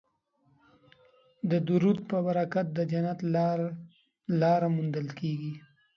[1.51, 3.19] د درود په برکت د جنت
[4.41, 5.53] لاره موندل کیږي